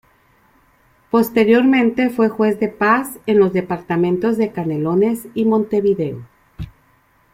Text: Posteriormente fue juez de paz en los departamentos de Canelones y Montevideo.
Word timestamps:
Posteriormente 1.11 2.09
fue 2.09 2.27
juez 2.27 2.59
de 2.59 2.69
paz 2.69 3.19
en 3.27 3.37
los 3.37 3.53
departamentos 3.53 4.35
de 4.39 4.51
Canelones 4.51 5.27
y 5.35 5.45
Montevideo. 5.45 6.25